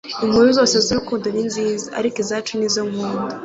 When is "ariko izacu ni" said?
1.99-2.67